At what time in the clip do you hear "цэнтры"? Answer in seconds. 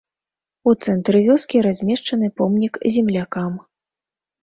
0.85-1.21